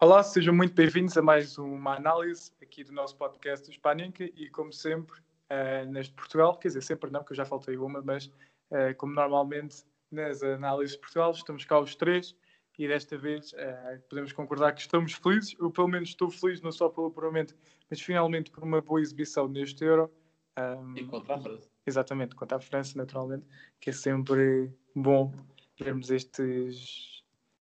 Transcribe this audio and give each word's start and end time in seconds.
Olá, 0.00 0.22
sejam 0.22 0.54
muito 0.54 0.74
bem-vindos 0.74 1.16
a 1.18 1.22
mais 1.22 1.58
uma 1.58 1.96
análise 1.96 2.52
aqui 2.62 2.84
do 2.84 2.92
nosso 2.92 3.16
podcast 3.16 3.66
do 3.66 3.72
Spaninca 3.74 4.22
e 4.22 4.48
como 4.48 4.72
sempre, 4.72 5.18
uh, 5.50 5.90
neste 5.90 6.14
Portugal, 6.14 6.56
quer 6.56 6.68
dizer, 6.68 6.82
sempre 6.84 7.10
não, 7.10 7.24
que 7.24 7.32
eu 7.32 7.36
já 7.36 7.44
faltei 7.44 7.76
uma, 7.76 8.00
mas 8.00 8.26
uh, 8.26 8.94
como 8.96 9.12
normalmente 9.12 9.84
nas 10.08 10.40
análises 10.40 10.94
de 10.94 11.00
Portugal, 11.00 11.32
estamos 11.32 11.64
cá 11.64 11.80
os 11.80 11.96
três 11.96 12.36
e 12.78 12.86
desta 12.86 13.18
vez 13.18 13.52
uh, 13.54 14.00
podemos 14.08 14.30
concordar 14.30 14.72
que 14.72 14.82
estamos 14.82 15.14
felizes. 15.14 15.56
Eu, 15.58 15.68
pelo 15.68 15.88
menos, 15.88 16.10
estou 16.10 16.30
feliz 16.30 16.60
não 16.60 16.70
só 16.70 16.88
pelo 16.88 17.10
puramente, 17.10 17.52
mas 17.90 18.00
finalmente 18.00 18.52
por 18.52 18.62
uma 18.62 18.80
boa 18.80 19.00
exibição 19.00 19.48
neste 19.48 19.84
Euro. 19.84 20.08
Um, 20.56 20.96
e 20.96 21.04
contra 21.06 21.34
a 21.34 21.40
França. 21.40 21.68
Exatamente, 21.84 22.36
contra 22.36 22.56
a 22.56 22.60
França, 22.60 22.96
naturalmente, 22.96 23.44
que 23.80 23.90
é 23.90 23.92
sempre 23.92 24.72
bom 24.94 25.34
vermos 25.76 26.08
estes, 26.12 27.17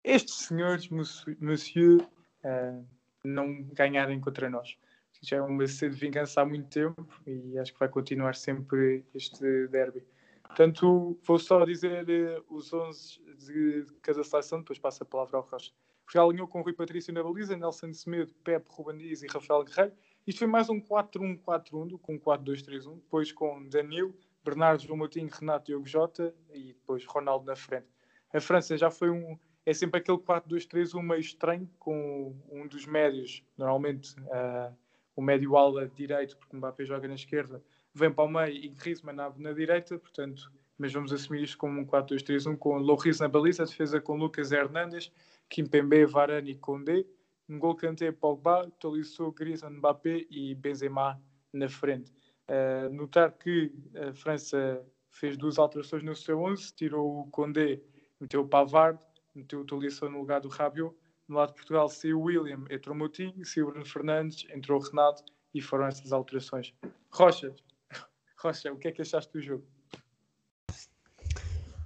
estes 0.05 0.46
senhores, 0.46 0.89
monsieur, 0.89 2.03
uh, 2.45 2.87
não 3.25 3.63
ganharem 3.72 4.21
contra 4.21 4.49
nós. 4.49 4.76
Já 5.23 5.36
é 5.36 5.43
uma 5.43 5.67
sede 5.67 5.95
de 5.95 6.00
vingança 6.00 6.40
há 6.40 6.46
muito 6.46 6.68
tempo 6.68 7.07
e 7.26 7.59
acho 7.59 7.73
que 7.75 7.79
vai 7.79 7.89
continuar 7.89 8.35
sempre 8.35 9.04
este 9.14 9.67
derby. 9.68 10.03
Portanto, 10.43 11.18
vou 11.23 11.39
só 11.39 11.64
dizer 11.64 12.04
uh, 12.09 12.45
os 12.54 12.73
11 12.73 13.21
de 13.36 13.86
cada 14.03 14.25
seleção, 14.25 14.61
depois 14.61 14.79
passo 14.79 15.03
a 15.03 15.07
palavra 15.07 15.36
ao 15.36 15.45
Rocha. 15.45 15.73
Portugal 16.11 16.29
alinhou 16.29 16.48
com 16.48 16.61
Rui 16.61 16.73
Patrício 16.73 17.14
na 17.14 17.23
baliza, 17.23 17.57
Nelson 17.57 17.93
Semedo, 17.93 18.35
Pepe, 18.43 18.67
Ruben 18.68 18.96
Dias 18.96 19.23
e 19.23 19.29
Rafael 19.29 19.62
Guerreiro. 19.62 19.93
Isto 20.26 20.40
foi 20.40 20.48
mais 20.48 20.68
um 20.68 20.81
4-1-4-1, 20.81 21.98
com 22.01 22.18
4-2-3-1, 22.18 22.96
depois 22.96 23.31
com 23.31 23.68
Danilo, 23.68 24.12
Bernardo, 24.45 24.82
João 24.82 24.98
Moutinho, 24.98 25.31
Renato, 25.32 25.67
Diogo 25.67 25.87
Jota 25.87 26.35
e 26.53 26.73
depois 26.73 27.04
Ronaldo 27.04 27.46
na 27.46 27.54
frente. 27.54 27.87
A 28.35 28.40
França 28.40 28.76
já 28.76 28.90
foi 28.90 29.09
um... 29.09 29.39
É 29.71 29.73
sempre 29.73 30.01
aquele 30.01 30.19
4-2-3-1 30.19 31.01
meio 31.01 31.21
estranho, 31.21 31.71
com 31.79 32.34
um 32.51 32.67
dos 32.67 32.87
médios, 32.87 33.45
normalmente 33.56 34.19
uh, 34.23 34.77
o 35.15 35.23
médio 35.23 35.57
ala 35.57 35.87
direito, 35.87 36.37
porque 36.37 36.57
o 36.57 36.59
Mbappé 36.59 36.85
joga 36.85 37.07
na 37.07 37.15
esquerda, 37.15 37.62
vem 37.95 38.11
para 38.11 38.25
o 38.25 38.29
meio 38.29 38.53
e 38.53 38.69
Griezmann 38.71 39.15
na, 39.15 39.33
na 39.39 39.53
direita, 39.53 39.97
portanto, 39.97 40.53
mas 40.77 40.93
vamos 40.93 41.12
assumir 41.12 41.45
isto 41.45 41.57
como 41.57 41.81
um 41.81 41.87
4-2-3-1 41.87 42.57
com 42.57 42.79
Loris 42.79 43.21
na 43.21 43.29
baliza, 43.29 43.65
defesa 43.65 44.01
com 44.01 44.17
Lucas 44.17 44.51
Hernandes, 44.51 45.12
Kimpembe, 45.49 46.05
Varane 46.05 46.51
e 46.51 46.57
Condé, 46.57 47.07
N'Golo 47.49 47.77
Kanté, 47.77 48.11
Pogba, 48.11 48.69
Tolisso, 48.81 49.31
Griezmann, 49.31 49.77
Mbappé 49.77 50.27
e 50.29 50.53
Benzema 50.57 51.23
na 51.53 51.69
frente. 51.69 52.11
Uh, 52.49 52.93
notar 52.93 53.31
que 53.39 53.73
a 53.95 54.12
França 54.15 54.84
fez 55.11 55.37
duas 55.37 55.61
alterações 55.61 56.03
no 56.03 56.17
seu 56.17 56.43
11, 56.43 56.75
tirou 56.75 57.21
o 57.21 57.31
Condé, 57.31 57.81
meteu 58.21 58.41
o 58.41 58.49
Pavard, 58.49 58.99
meteu 59.41 59.61
o 59.61 59.65
Tolisso 59.65 60.09
no 60.09 60.19
lugar 60.19 60.41
do 60.41 60.49
Rabiot. 60.49 60.95
No 61.29 61.37
lado 61.37 61.51
de 61.51 61.55
Portugal 61.55 61.89
saiu 61.89 62.21
o 62.21 62.23
William, 62.25 62.65
entrou 62.71 62.95
o 62.95 62.99
Moutinho, 62.99 63.35
o 63.35 63.67
Bruno 63.67 63.87
Fernandes, 63.87 64.47
entrou 64.55 64.81
o 64.81 64.83
Renato 64.83 65.23
e 65.55 65.61
foram 65.61 65.87
essas 65.87 66.13
alterações. 66.13 66.75
Rocha, 67.11 67.55
Rocha, 68.39 68.73
o 68.73 68.77
que 68.77 68.89
é 68.89 68.93
que 68.93 69.03
achaste 69.03 69.33
do 69.33 69.41
jogo? 69.41 69.65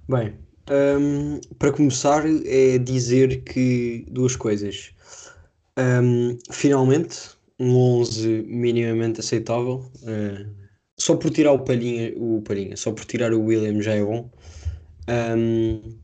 Bem, 0.07 0.37
um, 0.69 1.39
para 1.59 1.71
começar 1.71 2.23
é 2.45 2.77
dizer 2.77 3.43
que 3.43 4.05
duas 4.09 4.35
coisas. 4.35 4.93
Um, 5.77 6.37
finalmente, 6.51 7.35
um 7.59 7.75
11 7.75 8.43
minimamente 8.47 9.19
aceitável. 9.19 9.91
Uh, 10.03 10.65
só 10.97 11.15
por 11.15 11.29
tirar 11.29 11.51
o 11.51 11.59
Palhinha, 11.59 12.13
o 12.15 12.41
Palhinha, 12.41 12.77
só 12.77 12.91
por 12.91 13.05
tirar 13.05 13.33
o 13.33 13.41
William 13.41 13.81
já 13.81 13.93
é 13.93 14.03
bom. 14.03 14.31
Um, 15.07 15.99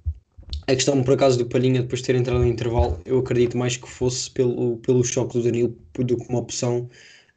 a 0.67 0.75
questão, 0.75 1.03
por 1.03 1.13
acaso, 1.13 1.37
do 1.37 1.45
Palhinha 1.45 1.81
depois 1.81 2.01
de 2.01 2.07
ter 2.07 2.15
entrado 2.15 2.39
no 2.39 2.47
intervalo, 2.47 3.01
eu 3.05 3.19
acredito 3.19 3.57
mais 3.57 3.77
que 3.77 3.89
fosse 3.89 4.29
pelo, 4.31 4.77
pelo 4.77 5.03
choque 5.03 5.33
do 5.33 5.43
Danilo 5.43 5.75
do 5.95 6.17
que 6.17 6.29
uma 6.29 6.39
opção 6.39 6.89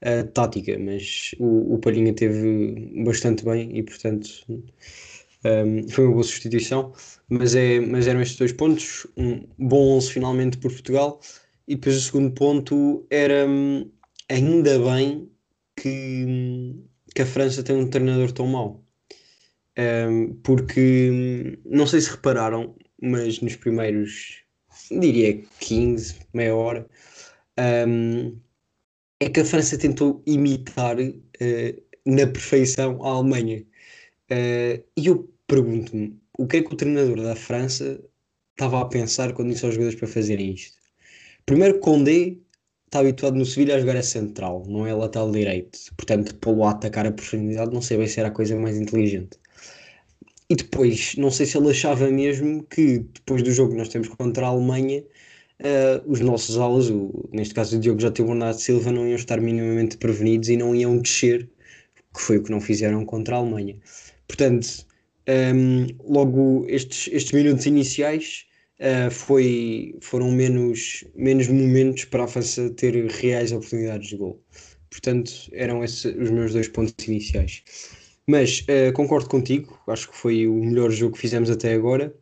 uh, 0.03 0.27
tática, 0.33 0.79
mas 0.79 1.35
o, 1.39 1.75
o 1.75 1.79
Palhinha 1.79 2.15
teve 2.15 2.93
bastante 3.05 3.45
bem 3.45 3.77
e, 3.77 3.83
portanto, 3.83 4.29
um, 5.45 5.89
foi 5.89 6.05
uma 6.05 6.13
boa 6.15 6.25
substituição. 6.25 6.93
Mas, 7.29 7.55
é, 7.55 7.81
mas 7.81 8.07
eram 8.07 8.21
estes 8.21 8.39
dois 8.39 8.53
pontos: 8.53 9.07
um 9.17 9.47
bom 9.59 9.97
11 9.97 10.13
finalmente 10.13 10.59
por 10.59 10.71
Portugal, 10.73 11.21
e 11.67 11.75
depois 11.77 11.97
o 11.97 12.01
segundo 12.01 12.33
ponto 12.33 13.07
era 13.11 13.47
hum, 13.47 13.91
ainda 14.29 14.79
bem 14.79 15.31
que, 15.77 16.75
que 17.15 17.23
a 17.23 17.27
França 17.27 17.63
tem 17.63 17.77
um 17.77 17.89
treinador 17.89 18.33
tão 18.33 18.47
mau. 18.47 18.85
Um, 19.77 20.35
porque 20.43 21.11
hum, 21.11 21.57
não 21.65 21.87
sei 21.87 22.01
se 22.01 22.11
repararam, 22.11 22.77
mas 23.05 23.41
nos 23.41 23.57
primeiros, 23.57 24.43
diria 24.91 25.43
15, 25.61 26.17
meia 26.33 26.55
hora, 26.55 26.89
um, 27.87 28.37
é 29.21 29.29
que 29.29 29.41
a 29.41 29.45
França 29.45 29.79
tentou 29.79 30.23
imitar 30.27 30.97
uh, 30.99 31.83
na 32.07 32.27
perfeição 32.27 33.03
a 33.05 33.11
Alemanha. 33.11 33.65
Uh, 34.31 34.83
e 34.97 35.07
eu 35.07 35.31
pergunto-me 35.47 36.19
o 36.39 36.47
que 36.47 36.59
é 36.59 36.63
que 36.63 36.73
o 36.73 36.77
treinador 36.77 37.23
da 37.23 37.37
França 37.37 38.03
estava 38.53 38.81
a 38.81 38.87
pensar 38.87 39.33
quando 39.35 39.51
disse 39.51 39.65
aos 39.65 39.75
jogadores 39.75 39.99
para 39.99 40.09
fazerem 40.09 40.53
isto. 40.55 40.77
Primeiro, 41.47 41.79
Condé 41.81 42.37
está 42.87 43.01
habituado 43.01 43.37
no 43.37 43.45
Sevilha 43.45 43.77
a 43.77 43.81
jogar 43.81 43.97
a 43.97 44.03
central, 44.03 44.65
não 44.67 44.87
é 44.87 44.95
lateral 44.95 45.31
direito. 45.31 45.79
Portanto, 45.97 46.35
pô-lo 46.37 46.65
a 46.65 46.71
atacar 46.71 47.07
a 47.07 47.13
profundidade, 47.13 47.73
não 47.73 47.83
sei 47.83 47.99
bem 47.99 48.07
se 48.07 48.21
era 48.21 48.29
a 48.29 48.33
coisa 48.33 48.57
mais 48.57 48.79
inteligente. 48.79 49.39
E 50.55 50.57
depois, 50.57 51.17
não 51.17 51.33
sei 51.33 51.47
se 51.47 51.59
ele 51.59 51.69
achava 51.71 52.09
mesmo 52.09 52.63
que 52.63 53.01
depois 53.01 53.43
do 53.43 53.51
jogo 53.51 53.73
que 53.73 53.77
nós 53.77 53.89
temos 53.89 54.07
contra 54.07 54.47
a 54.47 54.51
Alemanha, 54.51 55.01
uh, 55.01 56.01
os 56.07 56.21
nossos 56.21 56.57
alas, 56.57 56.89
o, 56.89 57.29
neste 57.33 57.53
caso 57.53 57.77
o 57.77 57.81
Diogo 57.81 58.01
já 58.01 58.09
teve 58.09 58.29
o 58.29 58.31
Bernardo 58.31 58.61
Silva, 58.61 58.93
não 58.93 59.05
iam 59.05 59.17
estar 59.17 59.41
minimamente 59.41 59.97
prevenidos 59.97 60.49
e 60.49 60.57
não 60.57 60.73
iam 60.73 60.97
descer, 60.99 61.51
que 62.15 62.21
foi 62.21 62.37
o 62.37 62.43
que 62.45 62.53
não 62.53 62.61
fizeram 62.61 63.05
contra 63.05 63.35
a 63.35 63.39
Alemanha. 63.41 63.77
Portanto, 64.29 64.87
um, 65.29 65.33
ehm, 65.33 65.87
logo 66.05 66.67
estes, 66.69 67.13
estes 67.13 67.33
minutos 67.33 67.67
iniciais 67.67 68.47
uh, 68.79 69.11
foi, 69.11 69.97
foram 70.03 70.31
menos, 70.31 71.05
menos 71.17 71.49
momentos 71.49 72.05
para 72.05 72.25
a 72.25 72.29
França 72.29 72.71
ter 72.71 72.95
reais 73.07 73.51
oportunidades 73.51 74.09
de 74.09 74.17
gol. 74.17 74.41
Portanto, 74.89 75.33
eram 75.53 75.83
esses 75.83 76.05
os 76.05 76.31
meus 76.31 76.53
dois 76.53 76.69
pontos 76.69 76.95
iniciais. 77.09 77.65
Mas 78.27 78.61
uh, 78.63 78.93
concordo 78.95 79.29
contigo, 79.29 79.79
acho 79.87 80.11
que 80.11 80.17
foi 80.17 80.47
o 80.47 80.55
melhor 80.55 80.91
jogo 80.91 81.15
que 81.15 81.21
fizemos 81.21 81.51
até 81.51 81.75
agora. 81.75 82.15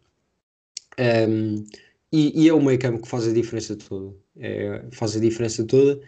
Um, 0.98 1.64
e, 2.12 2.44
e, 2.44 2.48
é 2.48 2.52
o 2.52 2.60
meio 2.60 2.78
campo 2.78 3.02
que 3.02 3.08
faz 3.08 3.26
a 3.26 3.32
diferença 3.32 3.76
toda. 3.76 4.14
É, 4.36 4.84
faz 4.92 5.16
a 5.16 5.20
diferença 5.20 5.64
toda 5.64 5.96
uh, 5.96 6.00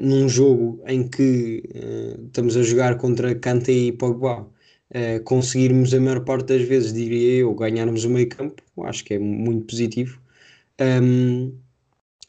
num 0.00 0.28
jogo 0.28 0.82
em 0.86 1.06
que 1.06 1.62
uh, 1.74 2.26
estamos 2.26 2.56
a 2.56 2.62
jogar 2.62 2.96
contra 2.98 3.34
Kanté 3.34 3.72
e 3.72 3.92
Pogba. 3.92 4.48
conseguirmos 5.24 5.92
a 5.94 6.00
maior 6.00 6.24
parte 6.24 6.46
das 6.48 6.62
vezes, 6.62 6.92
diria 6.94 7.40
eu, 7.40 7.54
ganharmos 7.54 8.04
o 8.04 8.10
meio 8.10 8.28
campo, 8.28 8.62
acho 8.84 9.04
que 9.04 9.14
é 9.14 9.18
muito 9.18 9.66
positivo. 9.66 10.20
Um, 10.80 11.52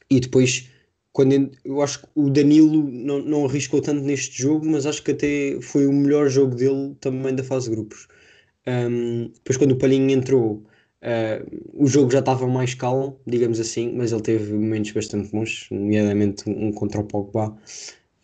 e 0.10 0.20
depois 0.20 0.70
quando 1.19 1.52
eu 1.66 1.81
acho 1.81 2.00
que 2.02 2.07
o 2.16 2.30
Danilo 2.30 2.81
não, 2.90 3.19
não 3.19 3.46
arriscou 3.46 3.81
tanto 3.81 4.02
neste 4.02 4.41
jogo, 4.41 4.66
mas 4.66 4.85
acho 4.85 5.03
que 5.03 5.12
até 5.12 5.59
foi 5.62 5.85
o 5.85 5.91
melhor 5.91 6.30
jogo 6.30 6.56
dele 6.56 6.96
também 7.02 7.35
da 7.35 7.44
fase 7.44 7.69
de 7.69 7.75
grupos. 7.75 8.07
Um, 8.66 9.30
depois, 9.34 9.57
quando 9.57 9.74
o 9.74 9.75
Palhinho 9.75 10.12
entrou, 10.12 10.63
uh, 11.03 11.59
o 11.74 11.88
jogo 11.88 12.09
já 12.09 12.19
estava 12.19 12.47
mais 12.47 12.74
calmo, 12.74 13.19
digamos 13.28 13.59
assim, 13.59 13.91
mas 13.97 14.13
ele 14.13 14.22
teve 14.22 14.53
momentos 14.53 14.94
bastante 14.94 15.30
bons, 15.30 15.68
nomeadamente 15.69 16.50
um, 16.50 16.72
contra 16.72 17.02
o 17.02 17.03
Pogba, 17.03 17.53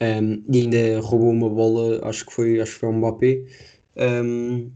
um, 0.01 0.44
e 0.50 0.62
ainda 0.62 1.01
roubou 1.01 1.31
uma 1.31 1.50
bola, 1.50 2.00
acho 2.07 2.25
que 2.25 2.31
foi, 2.31 2.62
acho 2.62 2.75
que 2.75 2.79
foi 2.79 2.88
um 2.88 3.00
Mbappé. 3.00 3.44
Um, 3.97 4.72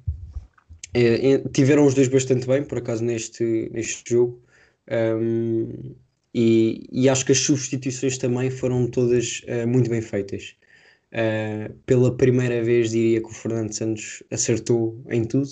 é, 0.94 1.32
é, 1.32 1.38
tiveram 1.54 1.86
os 1.86 1.94
dois 1.94 2.10
bastante 2.10 2.46
bem, 2.46 2.66
por 2.66 2.80
acaso, 2.80 3.02
neste, 3.02 3.70
neste 3.72 4.14
jogo. 4.14 4.42
Um, 4.92 5.96
e, 6.34 6.86
e, 6.92 7.10
acho 7.10 7.26
que 7.26 7.32
as 7.32 7.40
substituições 7.40 8.18
também 8.18 8.50
foram 8.52 8.88
todas 8.88 9.42
uh, 9.48 9.68
muito 9.68 9.90
bem 9.90 10.02
feitas. 10.02 10.56
Uh, 11.12 11.74
pela 11.86 12.16
primeira 12.16 12.64
vez 12.64 12.92
diria 12.92 13.20
que 13.20 13.28
o 13.28 13.34
Fernando 13.34 13.74
Santos 13.74 14.24
acertou 14.32 15.02
em 15.10 15.26
tudo. 15.26 15.50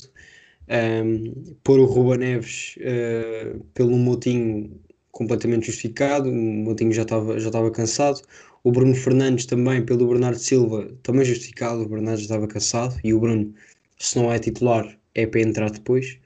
Um, 0.69 1.56
pôr 1.63 1.79
o 1.79 1.85
Ruba 1.85 2.18
Neves 2.18 2.75
uh, 2.77 3.63
pelo 3.74 3.97
Motinho 3.97 4.79
completamente 5.12 5.68
justificado, 5.68 6.29
o 6.29 6.33
Motinho 6.35 6.94
já 6.94 7.01
estava 7.03 7.39
já 7.39 7.47
estava 7.47 7.71
cansado. 7.71 8.21
O 8.63 8.71
Bruno 8.71 8.94
Fernandes 8.95 9.45
também 9.45 9.83
pelo 9.85 10.07
Bernardo 10.07 10.38
Silva, 10.38 10.91
também 11.03 11.25
justificado, 11.25 11.83
o 11.83 11.89
Bernardo 11.89 12.19
já 12.19 12.25
estava 12.25 12.47
cansado 12.47 13.00
e 13.03 13.13
o 13.13 13.19
Bruno, 13.19 13.53
se 13.97 14.18
não 14.18 14.31
é 14.31 14.38
titular, 14.39 14.97
é 15.15 15.25
para 15.25 15.41
entrar 15.41 15.71
depois. 15.71 16.19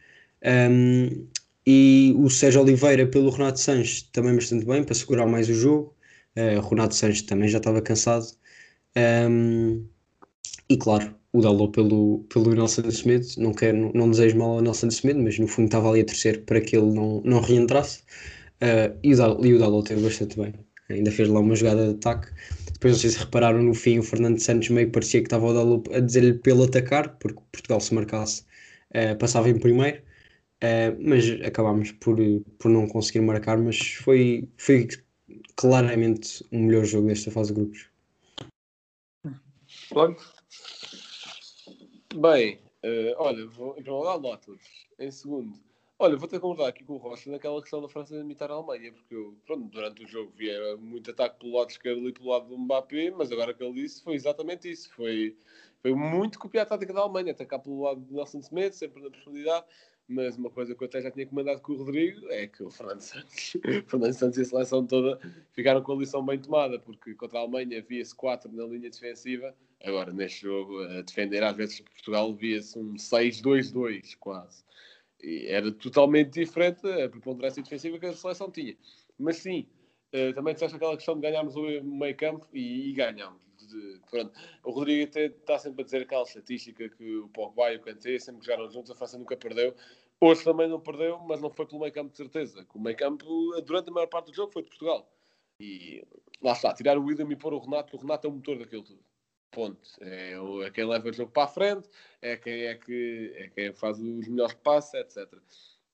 Um, 0.44 1.27
e 1.71 2.13
o 2.18 2.29
Sérgio 2.29 2.62
Oliveira 2.62 3.07
pelo 3.07 3.29
Renato 3.29 3.59
Sanches 3.59 4.01
também 4.12 4.35
bastante 4.35 4.65
bem 4.65 4.83
para 4.83 4.94
segurar 4.94 5.25
mais 5.25 5.47
o 5.47 5.53
jogo. 5.53 5.95
Uh, 6.38 6.59
o 6.59 6.69
Renato 6.69 6.95
Sanches 6.95 7.21
também 7.21 7.47
já 7.47 7.59
estava 7.59 7.81
cansado. 7.81 8.25
Um, 9.29 9.85
e 10.69 10.75
claro, 10.77 11.15
o 11.31 11.41
Dalot 11.41 11.71
pelo, 11.71 12.25
pelo 12.33 12.53
Nelson 12.53 12.81
Smith. 12.89 13.38
Não, 13.38 13.53
quero, 13.53 13.91
não 13.95 14.12
desejo 14.12 14.38
mal 14.38 14.51
ao 14.57 14.62
Nelson 14.62 14.88
Smith, 14.88 15.15
mas 15.15 15.39
no 15.39 15.47
fundo 15.47 15.68
estava 15.68 15.89
ali 15.89 16.01
a 16.01 16.06
torcer 16.06 16.44
para 16.44 16.59
que 16.59 16.75
ele 16.75 16.91
não, 16.94 17.21
não 17.23 17.39
reentrasse. 17.39 18.01
Uh, 18.62 18.97
e, 19.01 19.13
o 19.13 19.18
Dalot, 19.18 19.47
e 19.47 19.53
o 19.53 19.59
Dalot 19.59 19.88
teve 19.88 20.01
bastante 20.01 20.38
bem. 20.38 20.53
ainda 20.89 21.09
fez 21.12 21.29
lá 21.29 21.39
uma 21.39 21.56
jogada 21.56 21.88
de 21.88 21.94
ataque. 21.95 22.27
Depois, 22.73 22.94
não 22.94 23.00
sei 23.00 23.09
se 23.12 23.19
repararam 23.19 23.63
no 23.63 23.73
fim, 23.73 24.00
o 24.00 24.03
Fernando 24.03 24.39
Santos 24.39 24.68
meio 24.69 24.91
parecia 24.91 25.21
que 25.21 25.27
estava 25.27 25.47
a, 25.47 25.97
a 25.97 26.00
dizer-lhe 26.01 26.33
pelo 26.33 26.63
atacar, 26.65 27.18
porque 27.18 27.41
Portugal 27.51 27.79
se 27.79 27.94
marcasse 27.94 28.44
uh, 28.94 29.18
passava 29.18 29.50
em 29.50 29.57
primeiro. 29.57 30.01
Uh, 30.63 30.93
mas 30.99 31.25
acabámos 31.43 31.91
por, 31.93 32.17
por 32.59 32.69
não 32.69 32.87
conseguir 32.87 33.21
marcar, 33.21 33.57
mas 33.57 33.79
foi, 33.79 34.47
foi 34.57 34.87
claramente 35.55 36.45
o 36.51 36.57
melhor 36.57 36.85
jogo 36.85 37.07
desta 37.07 37.31
fase 37.31 37.51
de 37.51 37.59
grupos. 37.59 37.89
Pronto. 39.89 40.21
Bem, 42.15 42.59
uh, 42.83 43.15
olha, 43.17 43.47
vou, 43.47 43.71
em 43.71 43.83
primeiro 43.83 43.97
lugar, 43.97 44.19
nota 44.19 44.51
Em 44.99 45.09
segundo, 45.09 45.57
olha, 45.97 46.15
vou 46.15 46.27
ter 46.27 46.35
que 46.35 46.41
concordar 46.41 46.67
aqui 46.67 46.83
com 46.83 46.93
o 46.93 46.97
Rocha 46.97 47.31
naquela 47.31 47.61
questão 47.61 47.81
da 47.81 47.89
França 47.89 48.15
imitar 48.15 48.51
a 48.51 48.53
Alemanha, 48.53 48.91
porque 48.91 49.15
eu, 49.15 49.35
pronto, 49.45 49.67
durante 49.69 50.03
o 50.03 50.07
jogo 50.07 50.31
via 50.35 50.77
muito 50.77 51.09
ataque 51.09 51.39
pelo 51.39 51.57
lado 51.57 51.69
esquerdo 51.69 52.07
e 52.07 52.13
pelo 52.13 52.29
lado 52.29 52.47
do 52.47 52.57
Mbappé, 52.57 53.11
mas 53.11 53.31
agora 53.31 53.53
que 53.53 53.63
ele 53.63 53.81
disse 53.81 54.03
foi 54.03 54.13
exatamente 54.13 54.69
isso. 54.69 54.93
Foi, 54.93 55.35
foi 55.81 55.95
muito 55.95 56.37
copiar 56.37 56.65
a 56.65 56.69
tática 56.69 56.93
da 56.93 57.01
Alemanha, 57.01 57.31
atacar 57.31 57.59
pelo 57.59 57.81
lado 57.81 58.01
de 58.01 58.13
Nelson 58.13 58.39
Smith, 58.39 58.73
sempre 58.73 59.01
na 59.01 59.09
profundidade. 59.09 59.65
Mas 60.11 60.37
uma 60.37 60.49
coisa 60.49 60.75
que 60.75 60.83
eu 60.83 60.87
até 60.87 61.01
já 61.01 61.09
tinha 61.09 61.25
comentado 61.25 61.61
com 61.61 61.71
o 61.71 61.77
Rodrigo 61.77 62.27
é 62.29 62.45
que 62.45 62.61
o 62.61 62.69
Fernando 62.69 62.99
Santos, 62.99 63.57
Fernando 63.87 64.13
Santos 64.13 64.37
e 64.37 64.41
a 64.41 64.45
seleção 64.45 64.85
toda 64.85 65.17
ficaram 65.53 65.81
com 65.81 65.93
a 65.93 65.95
lição 65.95 66.25
bem 66.25 66.37
tomada, 66.37 66.77
porque 66.77 67.15
contra 67.15 67.39
a 67.39 67.41
Alemanha 67.43 67.81
via-se 67.81 68.13
4 68.13 68.51
na 68.51 68.65
linha 68.65 68.89
defensiva, 68.89 69.55
agora 69.81 70.11
neste 70.11 70.41
jogo 70.41 70.83
a 70.83 71.01
defender 71.01 71.41
às 71.43 71.55
vezes 71.55 71.79
Portugal 71.79 72.35
via-se 72.35 72.77
um 72.77 72.95
6-2-2 72.95 74.17
quase. 74.19 74.65
E 75.23 75.47
era 75.47 75.71
totalmente 75.71 76.31
diferente 76.31 76.85
a 76.85 77.07
preponderância 77.07 77.63
defensiva 77.63 77.97
que 77.97 78.07
a 78.07 78.13
seleção 78.13 78.51
tinha. 78.51 78.75
Mas 79.17 79.37
sim, 79.37 79.65
uh, 80.13 80.33
também 80.33 80.53
disseste 80.53 80.75
aquela 80.75 80.97
questão 80.97 81.15
de 81.15 81.21
ganharmos 81.21 81.55
o 81.55 81.61
meio 81.83 82.17
campo 82.17 82.47
e, 82.53 82.89
e 82.89 82.95
pronto. 84.09 84.31
O 84.63 84.71
Rodrigo 84.71 85.09
até 85.09 85.25
está 85.25 85.57
sempre 85.57 85.81
a 85.81 85.85
dizer 85.85 86.01
aquela 86.01 86.23
estatística 86.23 86.89
que 86.89 87.17
o 87.17 87.29
Pogba 87.29 87.71
e 87.71 87.77
o 87.77 87.81
Kanté 87.81 88.17
sempre 88.19 88.45
jogaram 88.45 88.69
juntos, 88.69 88.91
a 88.91 88.95
França 88.95 89.17
nunca 89.17 89.37
perdeu. 89.37 89.75
Hoje 90.23 90.44
também 90.44 90.69
não 90.69 90.79
perdeu, 90.79 91.18
mas 91.19 91.41
não 91.41 91.50
foi 91.50 91.65
pelo 91.65 91.81
meio 91.81 91.91
campo 91.91 92.12
de 92.12 92.18
certeza. 92.18 92.63
O 92.75 92.79
meio 92.79 92.95
campo, 92.95 93.25
durante 93.65 93.89
a 93.89 93.91
maior 93.91 94.06
parte 94.06 94.27
do 94.27 94.35
jogo, 94.35 94.53
foi 94.53 94.62
de 94.62 94.69
Portugal. 94.69 95.12
E 95.59 96.06
lá 96.41 96.51
está, 96.53 96.71
tirar 96.73 96.95
o 96.95 97.03
William 97.03 97.27
e 97.31 97.35
pôr 97.35 97.53
o 97.53 97.59
Renato, 97.59 97.97
o 97.97 98.00
Renato 98.00 98.27
é 98.27 98.29
o 98.29 98.33
motor 98.33 98.59
daquilo 98.59 98.83
tudo. 98.83 99.03
Ponto. 99.50 99.89
É, 100.00 100.33
é 100.65 100.71
quem 100.71 100.85
leva 100.85 101.09
o 101.09 101.13
jogo 101.13 101.31
para 101.31 101.45
a 101.45 101.47
frente, 101.47 101.89
é 102.21 102.38
quem, 102.38 102.65
é 102.65 102.75
que, 102.75 103.33
é 103.35 103.50
quem 103.50 103.73
faz 103.73 104.00
os 104.00 104.27
melhores 104.27 104.53
passos, 104.53 104.94
etc. 104.94 105.27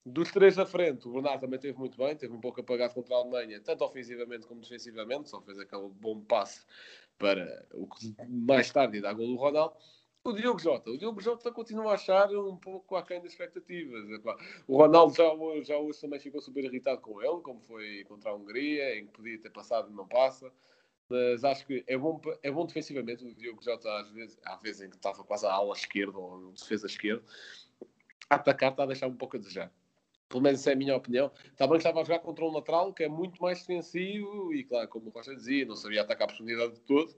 Dos 0.04 0.30
três 0.30 0.56
da 0.56 0.66
frente, 0.66 1.08
o 1.08 1.12
Bernardo 1.12 1.40
também 1.40 1.58
teve 1.58 1.78
muito 1.78 1.96
bem, 1.96 2.14
teve 2.14 2.32
um 2.32 2.40
pouco 2.40 2.60
apagado 2.60 2.94
contra 2.94 3.14
a 3.14 3.18
Alemanha, 3.18 3.60
tanto 3.60 3.82
ofensivamente 3.82 4.46
como 4.46 4.60
defensivamente, 4.60 5.30
só 5.30 5.40
fez 5.40 5.58
aquele 5.58 5.88
bom 5.88 6.20
passe 6.20 6.64
para 7.18 7.66
o 7.72 7.86
que 7.86 8.14
mais 8.28 8.70
tarde 8.70 9.00
dá 9.00 9.12
gol 9.12 9.26
do 9.26 9.36
Ronaldo. 9.36 9.74
O 10.24 10.32
Diogo 10.32 10.58
Jota. 10.58 10.90
O 10.90 10.98
Diogo 10.98 11.20
Jota 11.20 11.50
continua 11.50 11.92
a 11.92 11.94
achar 11.94 12.30
um 12.30 12.56
pouco 12.56 12.96
aquém 12.96 13.20
das 13.20 13.32
expectativas. 13.32 14.04
O 14.66 14.76
Ronaldo 14.76 15.14
já 15.14 15.32
hoje, 15.32 15.64
já 15.64 15.78
hoje 15.78 16.00
também 16.00 16.20
ficou 16.20 16.40
super 16.40 16.64
irritado 16.64 17.00
com 17.00 17.22
ele, 17.22 17.40
como 17.40 17.60
foi 17.60 18.04
contra 18.04 18.30
a 18.30 18.34
Hungria, 18.34 18.98
em 18.98 19.06
que 19.06 19.12
podia 19.12 19.40
ter 19.40 19.50
passado 19.50 19.90
e 19.90 19.94
não 19.94 20.06
passa. 20.06 20.52
Mas 21.08 21.42
acho 21.44 21.66
que 21.66 21.82
é 21.86 21.96
bom, 21.96 22.20
é 22.42 22.50
bom 22.50 22.66
defensivamente. 22.66 23.24
O 23.24 23.34
Diogo 23.34 23.62
Jota, 23.62 23.90
às 23.98 24.10
vezes, 24.10 24.38
às 24.44 24.60
vezes 24.60 24.82
em 24.82 24.90
que 24.90 24.96
estava 24.96 25.24
quase 25.24 25.46
à 25.46 25.52
ala 25.52 25.72
esquerda 25.72 26.18
ou 26.18 26.52
defesa 26.52 26.86
esquerda, 26.86 27.24
a 28.28 28.34
atacar 28.34 28.72
está 28.72 28.82
a 28.82 28.86
deixar 28.86 29.06
um 29.06 29.16
pouco 29.16 29.36
a 29.36 29.38
desejar. 29.40 29.72
Pelo 30.28 30.42
menos 30.42 30.60
essa 30.60 30.70
é 30.70 30.72
a 30.74 30.76
minha 30.76 30.94
opinião. 30.94 31.30
Que 31.30 31.52
estava 31.52 32.00
a 32.00 32.04
jogar 32.04 32.18
contra 32.18 32.44
um 32.44 32.52
lateral 32.52 32.92
que 32.92 33.02
é 33.02 33.08
muito 33.08 33.40
mais 33.40 33.60
defensivo 33.60 34.52
e, 34.52 34.62
claro, 34.64 34.86
como 34.88 35.08
o 35.08 35.10
Rocha 35.10 35.34
dizia, 35.34 35.64
não 35.64 35.74
sabia 35.74 36.02
atacar 36.02 36.24
a 36.24 36.28
profundidade 36.28 36.74
de 36.74 36.80
todo 36.80 37.16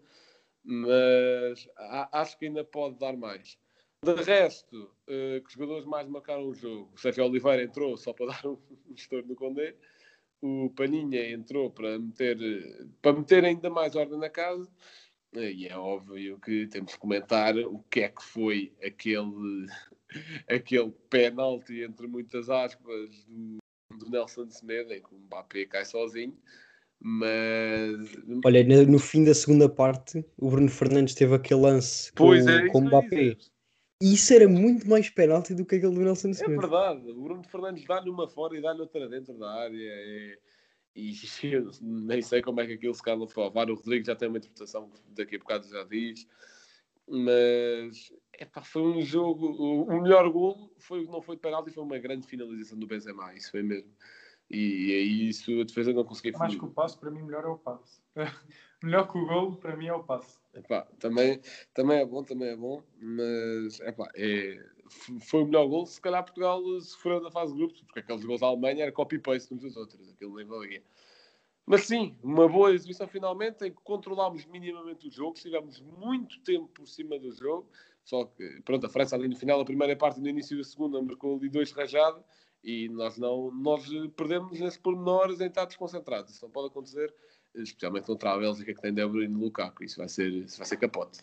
mas 0.64 1.68
acho 2.12 2.38
que 2.38 2.46
ainda 2.46 2.64
pode 2.64 2.98
dar 2.98 3.16
mais. 3.16 3.58
De 4.02 4.14
resto, 4.14 4.90
uh, 5.08 5.40
que 5.42 5.46
os 5.46 5.52
jogadores 5.52 5.84
mais 5.84 6.08
marcaram 6.08 6.46
o 6.46 6.54
jogo, 6.54 6.90
o 6.94 6.98
Sérgio 6.98 7.24
Oliveira 7.24 7.62
entrou 7.62 7.96
só 7.96 8.12
para 8.12 8.26
dar 8.32 8.46
um, 8.46 8.58
estouro 8.96 9.26
no 9.26 9.36
Condé, 9.36 9.74
o 10.40 10.70
Paninha 10.70 11.30
entrou 11.30 11.70
para 11.70 11.98
meter, 11.98 12.38
para 13.02 13.12
meter 13.12 13.44
ainda 13.44 13.68
mais 13.68 13.94
ordem 13.94 14.18
na 14.18 14.30
casa, 14.30 14.70
e 15.34 15.68
é 15.68 15.76
óbvio 15.76 16.40
que 16.40 16.66
temos 16.68 16.94
que 16.94 16.98
comentar 16.98 17.56
o 17.58 17.84
que 17.90 18.00
é 18.00 18.08
que 18.08 18.22
foi 18.22 18.72
aquele, 18.82 19.66
aquele 20.48 20.90
penalti, 21.10 21.82
entre 21.82 22.06
muitas 22.06 22.48
aspas, 22.48 23.24
do, 23.26 23.58
do 23.98 24.10
Nelson 24.10 24.48
Semedo, 24.48 24.94
em 24.94 25.02
que 25.02 25.14
o 25.14 25.18
Mbappé 25.18 25.66
cai 25.66 25.84
sozinho. 25.84 26.36
Mas. 27.00 27.98
Olha, 28.44 28.86
no 28.86 28.98
fim 28.98 29.24
da 29.24 29.34
segunda 29.34 29.68
parte, 29.68 30.24
o 30.36 30.50
Bruno 30.50 30.68
Fernandes 30.68 31.14
teve 31.14 31.34
aquele 31.34 31.60
lance 31.60 32.12
pois 32.14 32.44
com, 32.44 32.50
é, 32.50 32.68
com 32.68 32.78
o 32.78 32.82
Mbappé. 32.82 33.36
E 34.02 34.14
isso 34.14 34.32
era 34.32 34.48
muito 34.48 34.88
mais 34.88 35.10
penalti 35.10 35.54
do 35.54 35.64
que 35.64 35.76
aquele 35.76 35.94
do 35.94 36.00
Nelson 36.00 36.30
Smith. 36.30 36.50
É 36.50 36.56
verdade, 36.56 37.10
o 37.10 37.22
Bruno 37.22 37.42
Fernandes 37.44 37.84
dá-lhe 37.86 38.08
uma 38.08 38.28
fora 38.28 38.56
e 38.56 38.62
dá-lhe 38.62 38.80
outra 38.80 39.08
dentro 39.08 39.34
da 39.34 39.50
área. 39.50 39.76
E, 39.76 40.38
e 40.94 41.12
eu 41.52 41.70
nem 41.80 42.20
sei 42.20 42.42
como 42.42 42.60
é 42.60 42.66
que 42.66 42.74
aquilo 42.74 42.94
se 42.94 43.02
não 43.06 43.26
foi 43.26 43.44
ao 43.44 43.50
VAR. 43.50 43.70
O 43.70 43.74
Rodrigo 43.74 44.06
já 44.06 44.14
tem 44.14 44.28
uma 44.28 44.38
interpretação 44.38 44.90
que 44.90 45.00
daqui 45.14 45.36
a 45.36 45.38
bocado 45.38 45.68
já 45.68 45.84
diz. 45.84 46.26
Mas 47.08 48.12
epá, 48.38 48.62
foi 48.62 48.82
um 48.82 49.02
jogo. 49.02 49.46
O 49.46 50.02
melhor 50.02 50.30
gol 50.30 50.72
foi, 50.78 51.04
não 51.06 51.20
foi 51.20 51.36
de 51.36 51.42
penalti, 51.42 51.70
foi 51.70 51.82
uma 51.82 51.98
grande 51.98 52.26
finalização 52.26 52.78
do 52.78 52.86
Benzema. 52.86 53.34
Isso 53.34 53.50
foi 53.50 53.62
mesmo. 53.62 53.90
E 54.50 54.92
aí 54.92 55.28
isso 55.28 55.60
a 55.60 55.64
defesa 55.64 55.92
não 55.92 56.04
conseguia 56.04 56.36
Mais 56.36 56.56
que 56.56 56.64
o 56.64 56.70
passo, 56.70 56.98
para 56.98 57.10
mim, 57.10 57.22
melhor 57.22 57.44
é 57.44 57.48
o 57.48 57.56
passo. 57.56 58.02
melhor 58.82 59.06
que 59.10 59.16
o 59.16 59.26
gol, 59.26 59.56
para 59.56 59.76
mim, 59.76 59.86
é 59.86 59.94
o 59.94 60.02
passo. 60.02 60.40
Epá, 60.52 60.86
também, 60.98 61.40
também 61.72 62.00
é 62.00 62.04
bom, 62.04 62.24
também 62.24 62.48
é 62.48 62.56
bom, 62.56 62.82
mas 63.00 63.78
epá, 63.80 64.10
é, 64.16 64.60
foi 65.20 65.42
o 65.42 65.46
melhor 65.46 65.68
gol. 65.68 65.86
Se 65.86 66.00
calhar 66.00 66.24
Portugal 66.24 66.60
sofreu 66.80 67.22
da 67.22 67.30
fase 67.30 67.52
de 67.52 67.58
grupos, 67.58 67.80
porque 67.82 68.00
aqueles 68.00 68.24
gols 68.24 68.40
da 68.40 68.48
Alemanha 68.48 68.82
era 68.82 68.92
copy-paste 68.92 69.54
uns 69.54 69.60
dos 69.60 69.76
outros, 69.76 70.10
aquilo 70.10 70.34
nem 70.34 70.44
valia. 70.44 70.82
Mas 71.64 71.82
sim, 71.82 72.16
uma 72.20 72.48
boa 72.48 72.74
exibição 72.74 73.06
finalmente, 73.06 73.64
em 73.64 73.70
que 73.70 73.80
controlámos 73.84 74.44
minimamente 74.46 75.06
o 75.06 75.10
jogo, 75.12 75.36
estivemos 75.36 75.80
muito 75.80 76.40
tempo 76.40 76.66
por 76.66 76.88
cima 76.88 77.16
do 77.16 77.30
jogo. 77.30 77.70
Só 78.02 78.24
que, 78.24 78.60
pronto, 78.64 78.86
a 78.86 78.88
França 78.88 79.14
ali 79.14 79.28
no 79.28 79.36
final, 79.36 79.60
a 79.60 79.64
primeira 79.64 79.94
parte 79.94 80.18
e 80.18 80.22
no 80.22 80.28
início 80.28 80.56
da 80.56 80.64
segunda, 80.64 81.00
marcou 81.00 81.36
ali 81.36 81.48
dois 81.48 81.70
rajados 81.70 82.24
e 82.62 82.88
nós 82.88 83.16
não 83.16 83.50
nós 83.50 83.86
perdemos 84.16 84.58
nesses 84.60 84.78
pormenores 84.78 85.40
em 85.40 85.46
estar 85.46 85.64
desconcentrados. 85.64 86.34
Isso 86.34 86.44
não 86.44 86.50
pode 86.50 86.68
acontecer, 86.68 87.12
especialmente 87.54 88.06
contra 88.06 88.32
a 88.32 88.38
Bélgica 88.38 88.74
que 88.74 88.80
tem 88.80 88.92
De 88.92 89.06
Bruyne 89.06 89.34
e 89.34 89.36
Lukaku. 89.36 89.84
Isso 89.84 89.98
vai 89.98 90.08
ser, 90.08 90.30
isso 90.32 90.58
vai 90.58 90.66
ser 90.66 90.76
capote. 90.76 91.20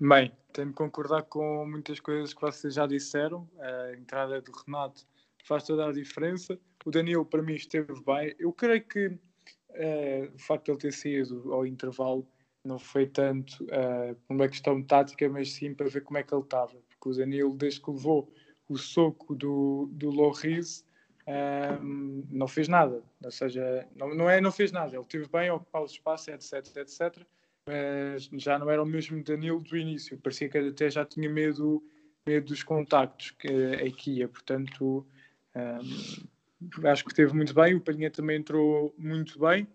Bem, 0.00 0.32
tenho 0.52 0.68
de 0.68 0.74
concordar 0.74 1.22
com 1.22 1.64
muitas 1.66 2.00
coisas 2.00 2.34
que 2.34 2.40
vocês 2.40 2.74
já 2.74 2.86
disseram. 2.86 3.48
A 3.60 3.92
entrada 3.92 4.40
do 4.40 4.50
Renato 4.50 5.06
faz 5.44 5.64
toda 5.64 5.88
a 5.88 5.92
diferença. 5.92 6.58
O 6.84 6.90
Danilo, 6.90 7.24
para 7.24 7.42
mim, 7.42 7.54
esteve 7.54 7.92
bem. 8.04 8.34
Eu 8.38 8.52
creio 8.52 8.84
que 8.84 9.06
uh, 9.06 10.34
o 10.34 10.38
facto 10.38 10.64
de 10.66 10.70
ele 10.72 10.78
ter 10.78 10.92
saído 10.92 11.52
ao 11.52 11.64
intervalo 11.64 12.26
não 12.64 12.78
foi 12.78 13.06
tanto 13.06 13.62
uh, 13.64 14.16
uma 14.28 14.48
questão 14.48 14.82
tática, 14.82 15.28
mas 15.28 15.52
sim 15.52 15.74
para 15.74 15.88
ver 15.88 16.02
como 16.02 16.18
é 16.18 16.22
que 16.22 16.34
ele 16.34 16.42
estava. 16.42 16.74
Porque 16.88 17.08
o 17.08 17.12
Danilo, 17.12 17.56
desde 17.56 17.80
que 17.80 17.90
levou 17.90 18.32
o 18.68 18.76
soco 18.76 19.34
do, 19.34 19.88
do 19.92 20.10
Loris 20.10 20.84
um, 21.26 22.24
não 22.30 22.48
fez 22.48 22.68
nada. 22.68 23.02
Ou 23.22 23.30
seja, 23.30 23.86
não, 23.94 24.14
não 24.14 24.28
é 24.28 24.40
não 24.40 24.52
fez 24.52 24.72
nada. 24.72 24.96
Ele 24.96 25.04
teve 25.04 25.28
bem 25.28 25.50
ocupar 25.50 25.82
o 25.82 25.86
espaço, 25.86 26.30
etc, 26.30 26.76
etc. 26.76 27.24
Mas 27.66 28.28
já 28.42 28.58
não 28.58 28.70
era 28.70 28.82
o 28.82 28.86
mesmo 28.86 29.22
Danilo 29.22 29.60
do 29.60 29.76
início. 29.76 30.18
Parecia 30.18 30.48
que 30.48 30.58
até 30.58 30.90
já 30.90 31.04
tinha 31.04 31.28
medo, 31.28 31.82
medo 32.26 32.46
dos 32.46 32.62
contactos 32.62 33.30
que 33.32 33.74
aqui 33.86 34.18
ia. 34.18 34.28
Portanto, 34.28 35.06
um, 35.54 36.88
acho 36.88 37.04
que 37.04 37.14
teve 37.14 37.32
muito 37.34 37.54
bem. 37.54 37.74
O 37.74 37.80
Palhinha 37.80 38.10
também 38.10 38.38
entrou 38.38 38.94
muito 38.98 39.38
bem. 39.38 39.66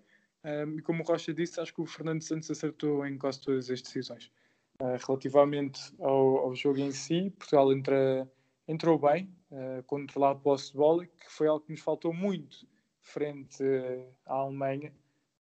Um, 0.43 0.77
e 0.77 0.81
como 0.81 1.03
o 1.03 1.05
Rocha 1.05 1.33
disse, 1.33 1.59
acho 1.59 1.73
que 1.73 1.81
o 1.81 1.85
Fernando 1.85 2.21
Santos 2.21 2.49
acertou 2.49 3.05
em 3.05 3.17
quase 3.17 3.41
todas 3.41 3.69
as 3.69 3.81
decisões. 3.81 4.31
Uh, 4.81 4.95
relativamente 5.07 5.81
ao, 5.99 6.37
ao, 6.37 6.55
jogo 6.55 6.79
em 6.79 6.91
si, 6.91 7.33
Portugal 7.37 7.73
entra 7.73 8.29
entrou 8.67 8.99
bem, 8.99 9.33
uh, 9.51 9.83
controlar 9.83 10.31
a 10.31 10.35
posse 10.35 10.71
de 10.71 10.77
bola, 10.77 11.05
que 11.05 11.29
foi 11.31 11.47
algo 11.47 11.65
que 11.65 11.71
nos 11.71 11.81
faltou 11.81 12.13
muito 12.13 12.67
frente 13.01 13.63
uh, 13.63 14.13
à 14.25 14.33
Alemanha, 14.35 14.93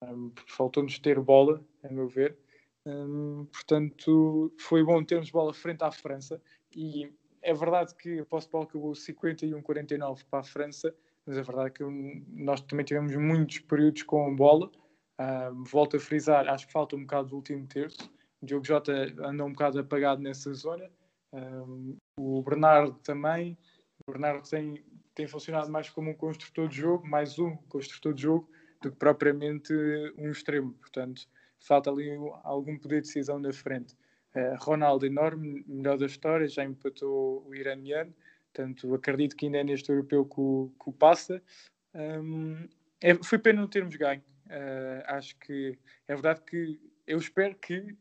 um, 0.01 0.29
porque 0.29 0.51
faltou-nos 0.51 0.97
ter 0.99 1.19
bola, 1.19 1.63
a 1.83 1.89
meu 1.89 2.07
ver. 2.07 2.37
Um, 2.85 3.45
portanto, 3.51 4.53
foi 4.57 4.83
bom 4.83 5.03
termos 5.03 5.29
bola 5.29 5.53
frente 5.53 5.83
à 5.83 5.91
França 5.91 6.41
e 6.75 7.11
é 7.41 7.53
verdade 7.53 7.93
que 7.95 8.19
a 8.19 8.25
posse 8.25 8.47
de 8.47 8.51
bola 8.51 8.65
acabou 8.65 8.91
51-49 8.91 10.25
para 10.29 10.39
a 10.39 10.43
França, 10.43 10.95
mas 11.25 11.37
é 11.37 11.41
verdade 11.41 11.71
que 11.71 11.83
nós 11.83 12.61
também 12.61 12.85
tivemos 12.85 13.15
muitos 13.15 13.59
períodos 13.59 14.03
com 14.03 14.35
bola. 14.35 14.71
Um, 15.19 15.63
volto 15.63 15.97
a 15.97 15.99
frisar, 15.99 16.47
acho 16.47 16.67
que 16.67 16.73
falta 16.73 16.95
um 16.95 17.01
bocado 17.01 17.29
do 17.29 17.35
último 17.35 17.67
terço. 17.67 18.09
O 18.41 18.45
Diogo 18.45 18.65
Jota 18.65 18.93
anda 19.19 19.43
um 19.43 19.51
bocado 19.51 19.79
apagado 19.79 20.21
nessa 20.21 20.53
zona. 20.53 20.89
Um, 21.33 21.97
o 22.17 22.41
Bernardo 22.41 22.93
também. 22.99 23.57
O 24.05 24.11
Bernardo 24.11 24.47
tem, 24.49 24.83
tem 25.13 25.27
funcionado 25.27 25.71
mais 25.71 25.89
como 25.89 26.11
um 26.11 26.15
construtor 26.15 26.67
de 26.67 26.77
jogo, 26.77 27.07
mais 27.07 27.37
um 27.37 27.55
construtor 27.67 28.13
de 28.13 28.23
jogo, 28.23 28.49
do 28.81 28.91
que 28.91 28.97
propriamente 28.97 29.73
um 30.17 30.31
extremo. 30.31 30.73
Portanto, 30.73 31.27
falta 31.59 31.89
ali 31.89 32.09
algum 32.43 32.77
poder 32.77 33.01
de 33.01 33.07
decisão 33.07 33.39
na 33.39 33.51
frente. 33.53 33.95
Uh, 34.35 34.55
Ronaldo, 34.59 35.05
enorme, 35.05 35.63
melhor 35.67 35.97
da 35.97 36.05
história, 36.05 36.47
já 36.47 36.63
empatou 36.63 37.45
o 37.47 37.55
iraniano. 37.55 38.13
Portanto, 38.53 38.93
acredito 38.93 39.35
que 39.35 39.45
ainda 39.45 39.59
é 39.59 39.63
neste 39.63 39.89
europeu 39.89 40.25
que 40.25 40.39
o, 40.39 40.71
que 40.81 40.89
o 40.89 40.93
passa. 40.93 41.41
Um, 41.93 42.67
é, 43.01 43.15
foi 43.23 43.39
pena 43.39 43.61
não 43.61 43.67
termos 43.67 43.95
ganho. 43.95 44.23
Uh, 44.47 45.03
acho 45.05 45.37
que 45.37 45.77
é 46.07 46.13
verdade 46.13 46.41
que 46.41 46.79
eu 47.05 47.17
espero 47.17 47.55
que 47.55 47.95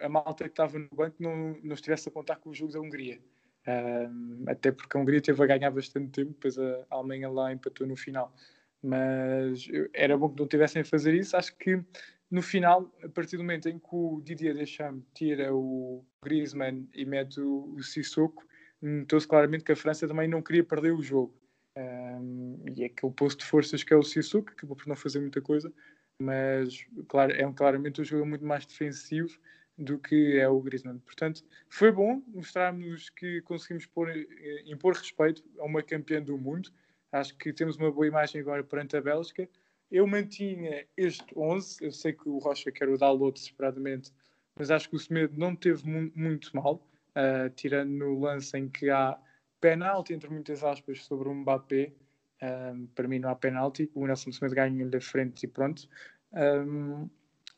a 0.00 0.08
malta 0.08 0.44
que 0.44 0.50
estava 0.50 0.78
no 0.78 0.88
banco 0.92 1.16
não, 1.18 1.56
não 1.62 1.74
estivesse 1.74 2.08
a 2.08 2.12
contar 2.12 2.36
com 2.36 2.50
os 2.50 2.58
jogos 2.58 2.74
da 2.74 2.80
Hungria. 2.80 3.20
Um, 3.66 4.44
até 4.46 4.72
porque 4.72 4.96
a 4.96 5.00
Hungria 5.00 5.20
teve 5.20 5.42
a 5.42 5.46
ganhar 5.46 5.70
bastante 5.70 6.10
tempo, 6.10 6.32
depois 6.32 6.58
a 6.58 6.86
Alemanha 6.90 7.28
lá 7.28 7.52
empatou 7.52 7.86
no 7.86 7.96
final. 7.96 8.34
Mas 8.82 9.68
era 9.92 10.16
bom 10.16 10.30
que 10.30 10.40
não 10.40 10.48
tivessem 10.48 10.82
a 10.82 10.84
fazer 10.84 11.14
isso. 11.14 11.36
Acho 11.36 11.54
que 11.56 11.82
no 12.30 12.42
final, 12.42 12.90
a 13.02 13.08
partir 13.08 13.36
do 13.36 13.42
momento 13.42 13.68
em 13.68 13.78
que 13.78 13.88
o 13.90 14.20
Didier 14.24 14.54
Deschamps 14.54 15.04
tira 15.12 15.54
o 15.54 16.04
Griezmann 16.22 16.88
e 16.94 17.04
mete 17.04 17.40
o, 17.40 17.74
o 17.74 17.82
Sissoko, 17.82 18.46
notou-se 18.80 19.26
claramente 19.26 19.64
que 19.64 19.72
a 19.72 19.76
França 19.76 20.06
também 20.06 20.28
não 20.28 20.40
queria 20.40 20.64
perder 20.64 20.92
o 20.92 21.02
jogo. 21.02 21.34
Um, 21.76 22.64
e 22.76 22.84
aquele 22.84 23.12
posto 23.12 23.40
de 23.40 23.46
forças 23.46 23.82
que 23.82 23.92
é 23.92 23.96
o 23.96 24.02
Sissoko, 24.02 24.50
acabou 24.50 24.76
por 24.76 24.86
não 24.86 24.96
fazer 24.96 25.20
muita 25.20 25.40
coisa, 25.40 25.72
mas 26.20 26.86
claro, 27.08 27.32
é 27.32 27.52
claramente 27.52 28.00
um 28.00 28.04
jogo 28.04 28.26
muito 28.26 28.44
mais 28.44 28.66
defensivo 28.66 29.38
do 29.80 29.98
que 29.98 30.38
é 30.38 30.48
o 30.48 30.60
Griezmann. 30.60 30.98
Portanto, 30.98 31.42
foi 31.68 31.90
bom 31.90 32.22
mostrarmos 32.28 33.08
que 33.10 33.40
conseguimos 33.42 33.86
pôr, 33.86 34.10
eh, 34.10 34.62
impor 34.66 34.94
respeito 34.94 35.42
a 35.58 35.64
uma 35.64 35.82
campeã 35.82 36.22
do 36.22 36.36
mundo. 36.36 36.70
Acho 37.10 37.36
que 37.38 37.52
temos 37.52 37.76
uma 37.76 37.90
boa 37.90 38.06
imagem 38.06 38.40
agora 38.40 38.62
perante 38.62 38.96
a 38.96 39.00
Bélgica. 39.00 39.48
Eu 39.90 40.06
mantinha 40.06 40.86
este 40.96 41.26
11. 41.36 41.84
Eu 41.84 41.92
sei 41.92 42.12
que 42.12 42.28
o 42.28 42.38
Rocha 42.38 42.70
quer 42.70 42.88
o 42.88 42.98
download 42.98 43.34
desesperadamente, 43.34 44.12
mas 44.56 44.70
acho 44.70 44.88
que 44.88 44.96
o 44.96 44.98
Semedo 44.98 45.38
não 45.38 45.56
teve 45.56 45.88
mu 45.88 46.12
muito 46.14 46.54
mal, 46.54 46.86
uh, 47.16 47.50
tirando 47.56 47.90
no 47.90 48.20
lance 48.20 48.56
em 48.56 48.68
que 48.68 48.90
há 48.90 49.18
penalti, 49.60 50.12
entre 50.12 50.30
muitas 50.30 50.62
aspas, 50.62 51.02
sobre 51.04 51.28
o 51.28 51.34
Mbappé. 51.34 51.92
Um, 52.42 52.86
para 52.94 53.06
mim 53.06 53.18
não 53.18 53.30
há 53.30 53.34
penalti. 53.34 53.90
O 53.94 54.06
Nelson 54.06 54.32
Semedo 54.32 54.54
ganha-lhe 54.54 54.90
da 54.90 55.00
frente 55.00 55.44
e 55.44 55.48
pronto. 55.48 55.88
Um, 56.32 57.08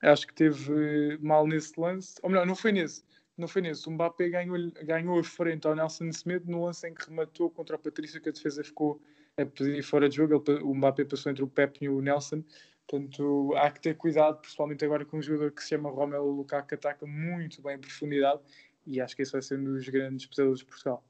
acho 0.02 0.26
que 0.26 0.34
teve 0.34 1.18
mal 1.20 1.46
nesse 1.46 1.78
lance. 1.78 2.16
Ou 2.22 2.30
melhor, 2.30 2.46
não 2.46 2.54
foi 2.54 2.72
nesse. 2.72 3.04
Não 3.36 3.46
foi 3.48 3.62
nesse. 3.62 3.88
O 3.88 3.92
Mbappé 3.92 4.28
ganhou, 4.28 4.56
ganhou 4.84 5.18
a 5.18 5.24
frente 5.24 5.66
ao 5.66 5.74
Nelson 5.74 6.10
Semedo 6.12 6.50
no 6.50 6.64
lance 6.64 6.88
em 6.88 6.94
que 6.94 7.08
rematou 7.08 7.50
contra 7.50 7.76
o 7.76 7.78
Patrício, 7.78 8.20
que 8.20 8.28
a 8.28 8.32
defesa 8.32 8.62
ficou 8.64 9.00
a 9.36 9.46
pedir 9.46 9.82
fora 9.82 10.08
de 10.08 10.16
jogo. 10.16 10.42
Ele, 10.46 10.62
o 10.62 10.74
Mbappé 10.74 11.04
passou 11.04 11.30
entre 11.30 11.42
o 11.42 11.48
Pep 11.48 11.78
e 11.82 11.88
o 11.88 12.00
Nelson. 12.00 12.44
Portanto, 12.86 13.54
há 13.56 13.70
que 13.70 13.80
ter 13.80 13.96
cuidado, 13.96 14.40
principalmente 14.40 14.84
agora 14.84 15.04
com 15.04 15.16
um 15.18 15.22
jogador 15.22 15.52
que 15.52 15.62
se 15.62 15.70
chama 15.70 15.88
Romelu 15.90 16.30
Lukaku, 16.30 16.68
que 16.68 16.74
ataca 16.74 17.06
muito 17.06 17.62
bem 17.62 17.76
em 17.76 17.78
profundidade. 17.78 18.40
E 18.86 19.00
acho 19.00 19.14
que 19.14 19.22
esse 19.22 19.32
vai 19.32 19.40
ser 19.40 19.58
um 19.58 19.64
dos 19.64 19.88
grandes 19.88 20.26
pesadelos 20.26 20.58
de 20.58 20.66
Portugal. 20.66 21.04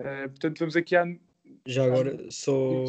Uh, 0.00 0.28
portanto, 0.28 0.58
vamos 0.58 0.76
aqui 0.76 0.94
à. 0.94 1.04
Já 1.66 1.84
agora, 1.84 2.26
só 2.30 2.84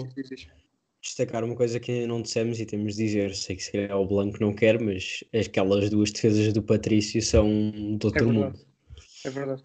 destacar 1.02 1.44
uma 1.44 1.56
coisa 1.56 1.80
que 1.80 2.06
não 2.06 2.22
dissemos 2.22 2.60
e 2.60 2.66
temos 2.66 2.96
de 2.96 3.06
dizer. 3.06 3.36
Sei 3.36 3.56
que 3.56 3.64
se 3.64 3.72
calhar 3.72 3.98
o 3.98 4.06
Blanco 4.06 4.38
não 4.40 4.54
quer, 4.54 4.80
mas 4.80 5.24
aquelas 5.34 5.90
duas 5.90 6.12
defesas 6.12 6.54
do 6.54 6.62
Patrício 6.62 7.22
são 7.22 7.72
do 7.98 8.06
outro 8.06 8.24
é 8.24 8.32
mundo. 8.32 8.60
É 9.26 9.30
verdade. 9.30 9.64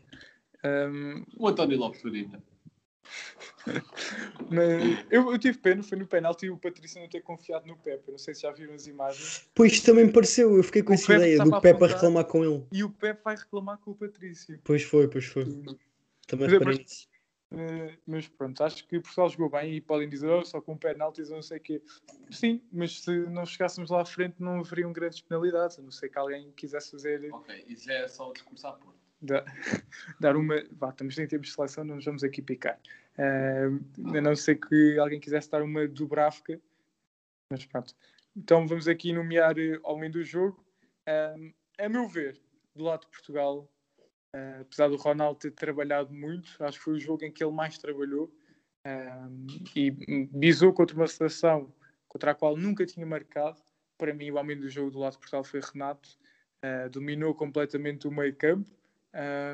Um... 0.65 1.25
O 1.37 1.49
António 1.49 1.79
Lopes 1.79 2.01
Farinha. 2.03 2.43
Mas 4.51 5.05
eu, 5.11 5.31
eu, 5.31 5.39
tive 5.39 5.59
pena, 5.59 5.83
foi 5.83 5.99
no 5.99 6.07
penalti 6.07 6.47
e 6.47 6.51
o 6.51 6.57
Patrício 6.57 7.01
não 7.01 7.09
ter 7.09 7.21
confiado 7.23 7.67
no 7.67 7.77
Pepe. 7.77 8.11
Não 8.11 8.19
sei 8.19 8.35
se 8.35 8.43
já 8.43 8.53
viram 8.53 8.75
as 8.75 8.87
imagens. 8.87 9.49
Pois 9.55 9.81
também 9.81 10.11
pareceu, 10.11 10.57
eu 10.57 10.63
fiquei 10.63 10.83
com 10.83 10.93
o 10.93 10.95
essa 10.95 11.07
Pepe 11.09 11.19
ideia 11.19 11.39
do 11.39 11.61
Pepe 11.61 11.85
a 11.85 11.87
reclamar 11.89 12.25
com 12.25 12.45
ele. 12.45 12.65
E 12.73 12.85
o 12.85 12.91
Pepe 12.91 13.21
vai 13.25 13.37
reclamar 13.37 13.79
com 13.79 13.91
o 13.91 13.95
Patrício. 13.95 14.59
Pois 14.65 14.83
foi, 14.83 15.09
pois 15.09 15.25
foi. 15.25 15.45
Também. 16.27 16.49
Uh, 16.49 16.85
mas 18.07 18.27
pronto, 18.29 18.63
acho 18.63 18.87
que 18.87 19.01
Portugal 19.01 19.29
jogou 19.29 19.49
bem 19.49 19.75
e 19.75 19.81
podem 19.81 20.09
dizer 20.09 20.29
oh, 20.29 20.45
só 20.45 20.61
com 20.61 20.77
penaltis 20.77 21.29
ou 21.31 21.37
não 21.37 21.43
sei 21.43 21.59
o 21.59 21.61
quê. 21.61 21.83
Sim, 22.31 22.61
mas 22.73 23.01
se 23.01 23.11
não 23.27 23.47
chegássemos 23.47 23.91
lá 23.91 24.03
à 24.03 24.05
frente 24.05 24.37
não 24.41 24.61
haveriam 24.61 24.93
grandes 24.93 25.21
penalidades, 25.21 25.79
a 25.79 25.83
não 25.83 25.91
ser 25.91 26.09
que 26.09 26.19
alguém 26.19 26.51
quisesse 26.53 26.91
fazer. 26.91 27.33
Ok, 27.33 27.65
isso 27.69 27.91
é 27.91 28.09
só 28.09 28.31
o 28.31 28.33
discurso 28.33 28.67
à 28.67 28.73
porta. 28.73 28.99
Dar, 29.23 29.45
dar 30.21 30.37
uma. 30.37 30.57
Vá, 30.73 30.91
estamos 30.91 31.19
em 31.19 31.27
termos 31.27 31.49
de 31.49 31.55
seleção, 31.55 31.85
não 31.85 31.97
nos 31.97 32.05
vamos 32.05 32.25
aqui 32.25 32.43
picar. 32.43 32.79
Uh, 33.17 34.17
a 34.17 34.21
não 34.21 34.35
ser 34.35 34.57
que 34.57 34.99
alguém 34.99 35.21
quisesse 35.21 35.51
dar 35.51 35.63
uma 35.63 35.87
Dubravka, 35.87 36.61
mas 37.51 37.65
pronto. 37.65 37.95
Então 38.37 38.67
vamos 38.67 38.89
aqui 38.89 39.13
nomear 39.13 39.57
uh, 39.57 39.81
homem 39.85 40.11
do 40.11 40.23
jogo. 40.23 40.63
Uh, 41.09 41.55
a 41.79 41.89
meu 41.89 42.09
ver, 42.09 42.41
do 42.75 42.85
lado 42.85 43.03
de 43.03 43.09
Portugal, 43.09 43.71
Uh, 44.37 44.61
apesar 44.61 44.89
do 44.89 44.97
Ronaldo 44.97 45.39
ter 45.39 45.51
trabalhado 45.53 46.13
muito, 46.13 46.63
acho 46.63 46.77
que 46.77 46.85
foi 46.85 46.95
o 46.95 47.01
jogo 47.01 47.25
em 47.25 47.33
que 47.33 47.43
ele 47.43 47.55
mais 47.55 47.79
trabalhou 47.79 48.31
uh, 48.87 49.47
e 49.75 49.91
bisou 50.31 50.75
contra 50.75 50.95
uma 50.95 51.07
seleção 51.07 51.73
contra 52.07 52.33
a 52.33 52.35
qual 52.35 52.55
nunca 52.55 52.85
tinha 52.85 53.07
marcado. 53.07 53.59
Para 53.97 54.13
mim, 54.13 54.31
o 54.31 54.37
homem 54.37 54.59
do 54.59 54.69
jogo 54.69 54.91
do 54.91 54.99
lado 54.99 55.13
de 55.13 55.19
Portugal 55.19 55.43
foi 55.43 55.61
Renato, 55.61 56.19
uh, 56.63 56.91
dominou 56.91 57.35
completamente 57.35 58.07
o 58.07 58.11
meio 58.11 58.37
campo, 58.37 58.69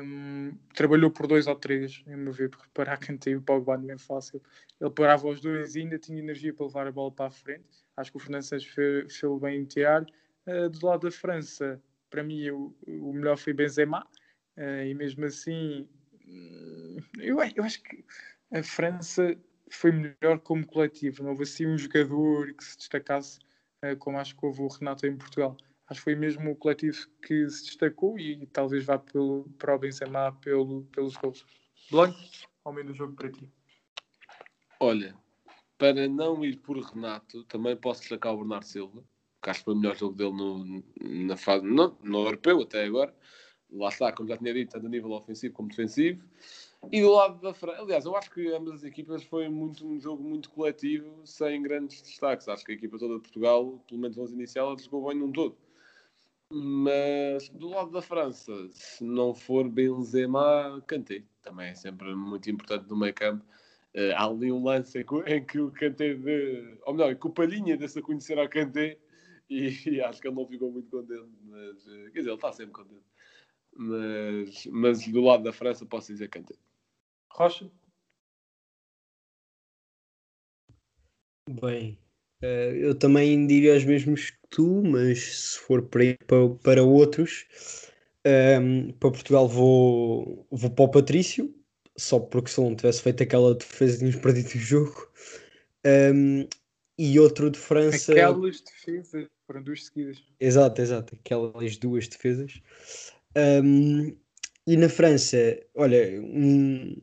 um, 0.03 0.53
trabalhou 0.73 1.09
por 1.09 1.27
dois 1.27 1.47
ou 1.47 1.55
três, 1.55 2.03
em 2.05 2.17
meu 2.17 2.33
ver, 2.33 2.49
porque 2.49 2.67
para 2.73 2.97
quem 2.97 3.17
tem 3.17 3.37
o 3.37 3.41
Pogba 3.41 3.77
não 3.77 3.89
é 3.89 3.97
fácil. 3.97 4.41
Ele 4.81 4.89
parava 4.89 5.29
os 5.29 5.39
dois 5.39 5.75
e 5.75 5.79
ainda 5.79 5.97
tinha 5.97 6.19
energia 6.19 6.53
para 6.53 6.65
levar 6.65 6.87
a 6.87 6.91
bola 6.91 7.11
para 7.11 7.27
a 7.27 7.31
frente. 7.31 7.85
Acho 7.95 8.11
que 8.11 8.17
o 8.17 8.19
Fernando 8.19 8.43
Santos 8.43 8.65
fez, 8.65 9.15
fez 9.15 9.39
bem 9.39 9.61
em 9.61 9.65
tirar. 9.65 10.05
do 10.45 10.85
lado 10.85 11.07
da 11.07 11.11
França, 11.11 11.81
para 12.09 12.21
mim, 12.21 12.49
o, 12.49 12.75
o 12.85 13.13
melhor 13.13 13.37
foi 13.37 13.53
Benzema. 13.53 14.05
Uh, 14.57 14.85
e 14.85 14.93
mesmo 14.93 15.25
assim, 15.25 15.87
hum, 16.27 16.97
eu, 17.17 17.37
eu 17.55 17.63
acho 17.63 17.81
que 17.81 18.05
a 18.51 18.61
França 18.61 19.35
foi 19.69 19.91
melhor 19.91 20.39
como 20.39 20.65
coletivo. 20.65 21.23
Não 21.23 21.31
houve 21.31 21.43
assim 21.43 21.65
um 21.65 21.77
jogador 21.77 22.53
que 22.53 22.63
se 22.63 22.77
destacasse 22.77 23.39
uh, 23.83 23.97
como 23.97 24.19
acho 24.19 24.35
que 24.35 24.45
houve 24.45 24.61
o 24.61 24.67
Renato 24.67 25.07
em 25.07 25.17
Portugal. 25.17 25.57
Acho 25.87 25.99
que 25.99 26.03
foi 26.03 26.15
mesmo 26.15 26.51
o 26.51 26.55
coletivo 26.55 27.07
que 27.21 27.49
se 27.49 27.65
destacou 27.65 28.17
e 28.17 28.45
talvez 28.47 28.85
vá 28.85 28.97
pelo, 28.97 29.49
para 29.57 29.75
o 29.75 29.79
Benzema 29.79 30.31
pelo, 30.41 30.83
pelos 30.85 31.15
gols. 31.17 31.45
Blanco, 31.89 32.17
homem 32.63 32.85
do 32.85 32.93
jogo 32.93 33.13
para 33.13 33.31
ti. 33.31 33.51
Olha, 34.79 35.15
para 35.77 36.07
não 36.07 36.45
ir 36.45 36.57
por 36.57 36.77
Renato, 36.77 37.43
também 37.45 37.75
posso 37.75 38.01
destacar 38.01 38.33
o 38.33 38.37
Bernardo 38.37 38.65
Silva, 38.65 39.03
que 39.41 39.49
acho 39.49 39.59
que 39.59 39.65
foi 39.65 39.73
o 39.73 39.77
melhor 39.77 39.95
jogo 39.95 40.15
dele 40.15 40.31
no, 40.31 40.83
na 41.25 41.35
fase, 41.35 41.65
no 41.65 41.97
europeu 42.03 42.61
até 42.61 42.85
agora 42.85 43.13
lá 43.73 43.89
está, 43.89 44.11
como 44.11 44.29
já 44.29 44.37
tinha 44.37 44.53
dito, 44.53 44.71
tanto 44.71 44.85
a 44.85 44.89
nível 44.89 45.11
ofensivo 45.11 45.53
como 45.53 45.69
defensivo. 45.69 46.23
E 46.91 47.01
do 47.01 47.11
lado 47.11 47.39
da 47.39 47.53
França, 47.53 47.81
aliás, 47.81 48.05
eu 48.05 48.15
acho 48.15 48.29
que 48.29 48.47
ambas 48.53 48.75
as 48.75 48.83
equipas 48.83 49.23
foi 49.23 49.47
muito, 49.47 49.87
um 49.87 49.99
jogo 49.99 50.23
muito 50.23 50.49
coletivo, 50.49 51.21
sem 51.25 51.61
grandes 51.61 52.01
destaques. 52.01 52.47
Acho 52.47 52.65
que 52.65 52.73
a 52.73 52.75
equipa 52.75 52.97
toda 52.97 53.15
de 53.15 53.21
Portugal, 53.21 53.83
pelo 53.87 54.01
menos 54.01 54.17
11 54.17 54.33
inicial, 54.33 54.67
ela 54.67 54.77
jogou 54.77 55.07
bem 55.07 55.17
num 55.17 55.31
todo. 55.31 55.57
Mas 56.51 57.49
do 57.49 57.69
lado 57.69 57.89
da 57.89 58.01
França, 58.01 58.53
se 58.71 59.03
não 59.03 59.33
for 59.33 59.67
Benzema, 59.67 60.83
Kanté. 60.85 61.23
Também 61.41 61.69
é 61.69 61.75
sempre 61.75 62.13
muito 62.13 62.49
importante 62.49 62.87
no 62.89 62.97
meio 62.97 63.13
campo. 63.13 63.43
Uh, 63.95 64.13
há 64.15 64.25
ali 64.25 64.51
um 64.51 64.63
lance 64.63 64.99
em 64.99 65.45
que, 65.45 65.59
o 65.59 65.71
Kanté, 65.71 66.15
de, 66.15 66.77
ou 66.85 66.93
melhor, 66.93 67.15
que 67.15 67.27
o 67.27 67.29
Palhinha 67.29 67.77
desse 67.77 67.99
a 67.99 68.01
conhecer 68.01 68.37
ao 68.37 68.49
Kanté 68.49 68.97
e, 69.49 69.69
e, 69.89 70.01
acho 70.01 70.21
que 70.21 70.27
ele 70.27 70.35
não 70.35 70.45
ficou 70.45 70.71
muito 70.71 70.89
contente. 70.89 71.29
Mas, 71.43 71.85
uh, 71.85 72.11
quer 72.11 72.19
dizer, 72.19 72.29
ele 72.29 72.35
está 72.35 72.51
sempre 72.51 72.73
contente 72.73 73.12
mas, 73.75 74.65
mas 74.67 75.07
do 75.07 75.21
lado 75.21 75.43
da 75.43 75.53
França 75.53 75.85
posso 75.85 76.11
dizer 76.11 76.29
Kanté. 76.29 76.55
Rocha? 77.31 77.69
Bem, 81.49 81.99
eh, 82.41 82.73
eu 82.79 82.95
também 82.95 83.45
diria 83.47 83.75
os 83.75 83.83
mesmos 83.83 84.29
que 84.29 84.37
tu, 84.49 84.81
mas 84.83 85.19
se 85.19 85.59
for 85.59 85.81
para, 85.83 86.17
para, 86.25 86.49
para 86.61 86.83
outros, 86.83 87.45
um, 88.25 88.29
ehm, 88.29 88.91
para 88.93 89.11
Portugal 89.11 89.47
vou, 89.47 90.47
vou 90.49 90.69
para 90.69 90.85
o 90.85 90.91
Patrício, 90.91 91.53
só 91.97 92.19
porque 92.19 92.49
se 92.49 92.61
não 92.61 92.75
tivesse 92.75 93.01
feito 93.01 93.23
aquela 93.23 93.55
defesa 93.55 93.97
tínhamos 93.97 94.19
perdido 94.21 94.47
o 94.55 94.59
jogo. 94.59 95.11
Um, 95.85 96.41
ehm, 96.41 96.47
e 96.97 97.19
outro 97.19 97.49
de 97.49 97.57
França. 97.57 98.11
Aquelas 98.11 98.61
defesas 98.61 99.27
foram 99.47 99.63
duas 99.63 99.85
seguidas. 99.85 100.23
Exato, 100.39 100.81
exato, 100.81 101.15
aquelas 101.15 101.77
duas 101.77 102.07
defesas. 102.07 102.61
Um, 103.35 104.15
e 104.65 104.77
na 104.77 104.87
França, 104.87 105.37
olha, 105.75 106.21
um, 106.21 106.95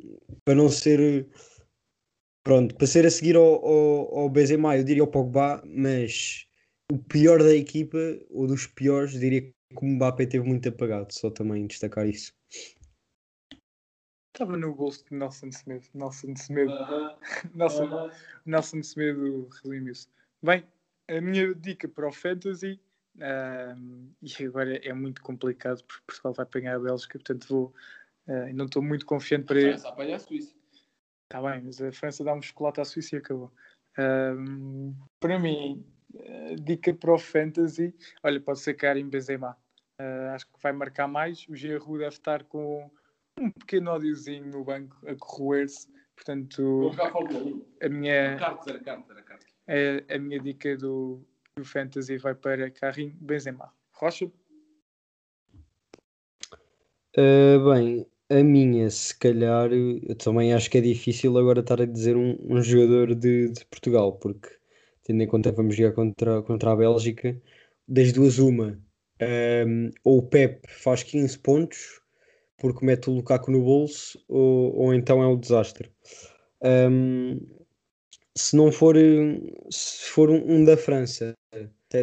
para 0.45 0.55
não 0.55 0.69
ser 0.69 1.29
pronto, 2.43 2.75
para 2.75 2.87
ser 2.87 3.07
a 3.07 3.11
seguir 3.11 3.37
ao, 3.37 3.65
ao, 3.65 4.19
ao 4.21 4.31
Benzema, 4.31 4.77
eu 4.77 4.85
diria 4.85 5.05
o 5.05 5.07
Pogba, 5.07 5.63
mas 5.67 6.47
o 6.91 6.99
pior 6.99 7.39
da 7.43 7.55
equipa, 7.55 7.99
ou 8.31 8.47
dos 8.47 8.67
piores, 8.67 9.13
diria 9.13 9.43
que 9.43 9.55
o 9.81 9.85
Mbappé 9.85 10.27
teve 10.27 10.47
muito 10.47 10.69
apagado, 10.69 11.13
só 11.13 11.31
também 11.31 11.67
destacar 11.67 12.09
isso. 12.09 12.33
Estava 14.35 14.57
no 14.57 14.75
bolso 14.75 15.05
de 15.09 15.17
Nelson 15.17 15.53
Semedo. 15.53 15.85
Nelson 15.93 16.35
Semedo. 16.35 16.73
Uh 16.73 16.77
-huh. 17.21 17.55
Nelson, 17.55 17.85
uh 17.85 17.91
-huh. 17.91 18.13
Nelson 18.47 18.83
Semedo 18.83 19.49
redimiu-se. 19.63 20.09
Bem, 20.43 20.65
a 21.09 21.21
minha 21.21 21.55
dica 21.55 21.87
para 21.89 22.09
o 22.09 22.13
Fantasy, 22.13 22.81
um, 23.17 24.13
e 24.23 24.45
agora 24.45 24.77
é 24.77 24.93
muito 24.93 25.23
complicado 25.23 25.83
porque 25.85 26.05
Portugal 26.07 26.33
vai 26.35 26.45
apanhar 26.45 26.77
a 26.77 26.81
Bélgica, 26.81 27.19
portanto 27.19 27.47
vou, 27.49 27.75
uh, 28.29 28.53
não 28.55 28.67
estou 28.67 28.83
muito 28.83 29.07
confiante 29.07 29.47
para 29.47 29.61
ele. 29.61 29.87
apanha 29.87 30.17
a 30.17 30.19
Suíça. 30.19 30.55
Está 31.25 31.41
bem, 31.43 31.63
mas 31.63 31.81
a 31.81 31.93
França 31.93 32.25
dá 32.25 32.35
um 32.35 32.43
chocolate 32.43 32.81
à 32.81 32.85
Suíça 32.85 33.15
e 33.15 33.19
acabou. 33.19 33.53
Um, 33.99 34.95
para 35.21 35.39
mim, 35.39 35.85
dica 36.63 36.93
para 36.95 37.15
o 37.15 37.19
Fantasy, 37.19 37.95
olha, 38.23 38.41
pode 38.41 38.61
ser 38.61 38.75
Karim 38.75 39.09
Benzema. 39.09 39.57
Uh, 40.01 40.31
acho 40.35 40.47
que 40.47 40.63
vai 40.63 40.73
marcar 40.73 41.07
mais. 41.07 41.47
O 41.49 41.55
Giroud 41.55 41.99
deve 41.99 42.15
estar 42.15 42.45
com 42.45 42.91
um 43.39 43.51
pequeno 43.51 43.91
ódiozinho 43.91 44.47
no 44.47 44.65
banco 44.65 44.97
a 45.07 45.15
corroer-se. 45.15 45.89
Portanto, 46.17 46.91
a 47.83 47.89
minha, 47.89 48.37
a, 49.69 50.15
a 50.15 50.19
minha 50.19 50.41
dica 50.41 50.77
do, 50.77 51.25
do 51.61 51.65
Fantasy 51.65 52.17
vai 52.17 52.35
para 52.35 52.71
Karim 52.71 53.15
Benzema. 53.21 53.73
Rocha? 53.93 54.27
Uh, 57.17 57.73
bem, 57.73 58.07
a 58.31 58.43
minha, 58.43 58.89
se 58.91 59.17
calhar, 59.19 59.71
eu 59.73 60.15
também 60.17 60.55
acho 60.55 60.71
que 60.71 60.79
é 60.79 60.81
difícil 60.81 61.37
agora 61.37 61.61
estar 61.61 61.81
a 61.81 61.85
dizer 61.87 62.17
um, 62.17 62.37
um 62.41 62.63
jogador 62.63 63.15
de, 63.15 63.51
de, 63.51 63.65
Portugal, 63.67 64.13
porque 64.15 64.49
tendo 65.03 65.23
em 65.23 65.27
conta 65.27 65.51
que 65.51 65.57
vamos 65.57 65.77
jogar 65.77 65.93
contra, 65.93 66.43
contra 66.43 66.73
a 66.73 66.77
Bélgica, 66.77 67.41
das 67.87 68.13
duas, 68.13 68.39
uma, 68.39 68.81
um, 69.67 69.91
ou 70.05 70.19
o 70.19 70.23
Pep 70.23 70.67
faz 70.69 71.03
15 71.03 71.39
pontos 71.41 72.01
porque 72.61 72.85
mete 72.85 73.09
o 73.09 73.15
Lukaku 73.15 73.51
no 73.51 73.63
bolso, 73.63 74.23
ou, 74.29 74.77
ou 74.77 74.95
então 74.95 75.23
é 75.23 75.27
um 75.27 75.39
desastre. 75.39 75.91
Um, 76.63 77.41
se 78.37 78.57
não 78.57 78.71
for, 78.71 78.95
se 79.71 80.05
for 80.11 80.31
um, 80.31 80.57
um 80.57 80.65
da 80.65 80.77
França, 80.77 81.35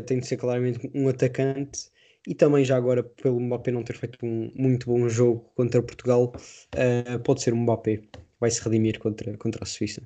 tem 0.06 0.20
de 0.20 0.28
ser 0.28 0.38
claramente 0.38 0.92
um 0.94 1.08
atacante. 1.08 1.90
E 2.28 2.36
também 2.36 2.66
já 2.66 2.76
agora 2.76 3.04
pelo 3.04 3.40
Mbappé 3.40 3.72
não 3.72 3.84
ter 3.84 3.96
feito 3.96 4.18
um 4.22 4.52
muito 4.54 4.88
bom 4.88 5.08
jogo 5.08 5.50
contra 5.56 5.82
Portugal, 5.82 6.34
uh, 6.36 7.20
pode 7.24 7.42
ser 7.42 7.54
um 7.54 7.62
Mbappé, 7.62 8.04
vai 8.38 8.52
se 8.52 8.62
redimir 8.62 9.00
contra, 9.00 9.38
contra 9.38 9.64
a 9.64 9.66
Suíça. 9.66 10.02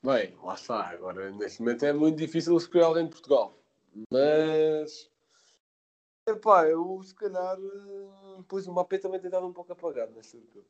Bem, 0.00 0.32
lá 0.44 0.54
está, 0.54 0.90
agora 0.90 1.32
neste 1.32 1.60
momento 1.60 1.84
é 1.84 1.92
muito 1.92 2.16
difícil 2.16 2.56
escolher 2.56 2.84
alguém 2.84 3.04
de 3.04 3.10
Portugal, 3.10 3.58
mas 4.12 5.10
epá, 6.28 6.68
eu 6.68 7.02
se 7.02 7.14
calhar 7.16 7.58
eh, 7.58 8.42
pois 8.46 8.68
o 8.68 8.72
Mbappé 8.72 8.98
também 8.98 9.20
tem 9.20 9.28
dado 9.28 9.46
um 9.46 9.52
pouco 9.52 9.72
apagado 9.72 10.12
neste 10.12 10.38
jogo. 10.54 10.68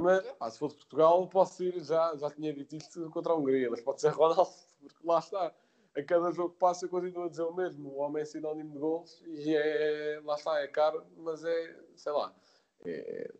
Mas 0.00 0.24
epá, 0.24 0.50
se 0.50 0.58
fosse 0.58 0.76
Portugal 0.76 1.26
posso 1.28 1.62
ir, 1.62 1.82
já, 1.84 2.16
já 2.16 2.30
tinha 2.30 2.52
dito 2.52 2.76
isto 2.76 3.10
contra 3.10 3.32
a 3.32 3.36
Hungria, 3.36 3.70
mas 3.70 3.80
pode 3.80 4.00
ser 4.00 4.10
Ronaldo, 4.10 4.50
porque 4.80 5.06
lá 5.06 5.18
está 5.18 5.54
a 5.96 6.02
cada 6.02 6.32
jogo 6.32 6.50
que 6.50 6.58
passa 6.58 6.86
eu 6.86 6.88
continuo 6.88 7.24
a 7.24 7.28
dizer 7.28 7.42
o 7.42 7.54
mesmo. 7.54 7.90
O 7.90 7.98
homem 7.98 8.22
é 8.22 8.24
sinónimo 8.24 8.72
de 8.72 8.78
gols 8.78 9.22
e 9.26 9.54
é, 9.54 10.20
lá 10.24 10.34
está, 10.34 10.58
é 10.60 10.66
caro, 10.66 11.04
mas 11.18 11.44
é, 11.44 11.76
sei 11.96 12.12
lá, 12.12 12.34
é, 12.84 13.32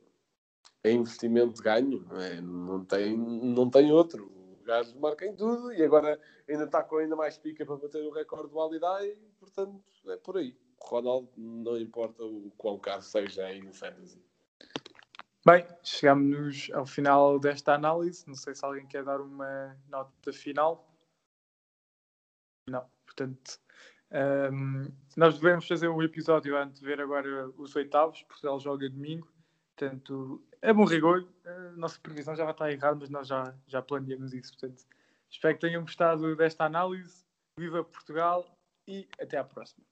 é 0.84 0.92
investimento 0.92 1.54
de 1.54 1.62
ganho, 1.62 2.06
é? 2.20 2.40
não, 2.40 2.84
tem, 2.84 3.16
não 3.16 3.68
tem 3.70 3.90
outro. 3.90 4.30
O 4.60 4.64
gajo 4.64 4.98
marca 4.98 5.26
em 5.26 5.34
tudo 5.34 5.72
e 5.72 5.82
agora 5.82 6.18
ainda 6.48 6.64
está 6.64 6.82
com 6.82 6.96
ainda 6.96 7.16
mais 7.16 7.36
pica 7.36 7.66
para 7.66 7.76
bater 7.76 8.02
o 8.02 8.10
recorde 8.10 8.50
do 8.50 8.60
Alidai 8.60 9.14
portanto, 9.38 9.82
é 10.06 10.16
por 10.16 10.36
aí. 10.36 10.56
Ronaldo 10.80 11.30
não 11.36 11.78
importa 11.78 12.24
o 12.24 12.50
quão 12.56 12.78
caro 12.78 13.02
seja 13.02 13.46
aí 13.46 13.62
no 13.62 13.72
Fantasy. 13.72 14.22
Bem, 15.46 15.66
chegamos 15.82 16.70
ao 16.72 16.86
final 16.86 17.38
desta 17.38 17.74
análise. 17.74 18.26
Não 18.26 18.34
sei 18.34 18.54
se 18.54 18.64
alguém 18.64 18.86
quer 18.86 19.04
dar 19.04 19.20
uma 19.20 19.76
nota 19.90 20.32
final. 20.32 20.90
Não, 22.66 22.88
portanto, 23.04 23.60
um, 24.50 24.90
nós 25.14 25.38
devemos 25.38 25.68
fazer 25.68 25.88
um 25.88 26.02
episódio 26.02 26.56
antes 26.56 26.80
de 26.80 26.86
ver 26.86 26.98
agora 26.98 27.50
os 27.58 27.76
oitavos, 27.76 28.22
Portugal 28.22 28.58
joga 28.58 28.88
domingo, 28.88 29.30
portanto, 29.76 30.42
é 30.62 30.72
bom 30.72 30.86
rigor, 30.86 31.28
a 31.44 31.72
nossa 31.72 32.00
previsão 32.00 32.34
já 32.34 32.44
vai 32.44 32.54
estar 32.54 32.72
errada, 32.72 32.96
mas 32.98 33.10
nós 33.10 33.28
já, 33.28 33.54
já 33.66 33.82
planeamos 33.82 34.32
isso, 34.32 34.56
portanto, 34.56 34.82
espero 35.28 35.54
que 35.56 35.60
tenham 35.60 35.82
gostado 35.82 36.34
desta 36.36 36.64
análise, 36.64 37.22
viva 37.58 37.84
Portugal 37.84 38.46
e 38.88 39.06
até 39.20 39.36
à 39.36 39.44
próxima. 39.44 39.84